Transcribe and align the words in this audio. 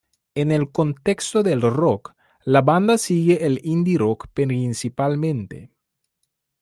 En 0.33 0.51
el 0.51 0.71
contexto 0.71 1.43
del 1.43 1.61
rock, 1.61 2.15
la 2.43 2.61
banda 2.63 2.97
sigue 2.97 3.45
el 3.45 3.61
indie 3.63 3.99
rock 3.99 4.29
principalmente. 4.33 5.75